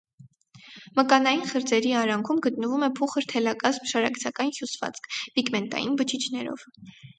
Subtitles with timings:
[0.99, 6.69] Մկանային խրձերի արանքում գտնվում է փուխր թելակազմ շարակցական հյուսվածք՝ պիգմենտային բջիջներով։